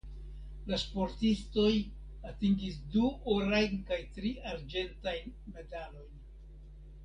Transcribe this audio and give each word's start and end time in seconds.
La 0.69 0.77
sportistoj 0.83 1.73
atingis 2.31 2.81
du 2.95 3.11
orajn 3.35 3.77
kaj 3.93 4.01
tri 4.19 4.35
arĝentajn 4.55 5.33
medalojn. 5.59 6.29